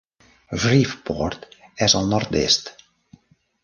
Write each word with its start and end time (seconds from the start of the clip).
Shreveport 0.63 1.47
es 1.89 1.97
al 2.01 2.13
nord-est. 2.17 2.77